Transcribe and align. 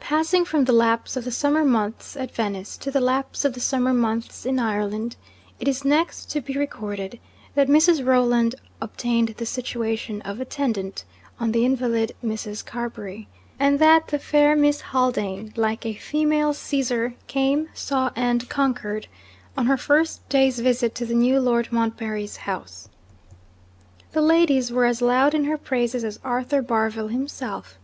Passing 0.00 0.44
from 0.44 0.66
the 0.66 0.72
lapse 0.74 1.16
of 1.16 1.24
the 1.24 1.30
summer 1.30 1.64
months 1.64 2.14
at 2.14 2.34
Venice, 2.34 2.76
to 2.76 2.90
the 2.90 3.00
lapse 3.00 3.42
of 3.42 3.54
the 3.54 3.60
summer 3.60 3.94
months 3.94 4.44
in 4.44 4.58
Ireland, 4.58 5.16
it 5.58 5.66
is 5.66 5.82
next 5.82 6.26
to 6.32 6.42
be 6.42 6.58
recorded 6.58 7.18
that 7.54 7.68
Mrs. 7.68 8.04
Rolland 8.06 8.54
obtained 8.82 9.28
the 9.38 9.46
situation 9.46 10.20
of 10.26 10.40
attendant 10.42 11.04
on 11.40 11.52
the 11.52 11.64
invalid 11.64 12.14
Mrs. 12.22 12.62
Carbury; 12.62 13.28
and 13.58 13.78
that 13.78 14.08
the 14.08 14.18
fair 14.18 14.54
Miss 14.54 14.82
Haldane, 14.82 15.54
like 15.56 15.86
a 15.86 15.94
female 15.94 16.52
Caesar, 16.52 17.14
came, 17.26 17.70
saw, 17.72 18.10
and 18.14 18.50
conquered, 18.50 19.06
on 19.56 19.64
her 19.64 19.78
first 19.78 20.28
day's 20.28 20.58
visit 20.58 20.94
to 20.96 21.06
the 21.06 21.14
new 21.14 21.40
Lord 21.40 21.72
Montbarry's 21.72 22.36
house. 22.36 22.90
The 24.10 24.20
ladies 24.20 24.70
were 24.70 24.84
as 24.84 25.00
loud 25.00 25.32
in 25.32 25.44
her 25.44 25.56
praises 25.56 26.04
as 26.04 26.20
Arthur 26.22 26.60
Barville 26.60 27.08
himself. 27.08 27.78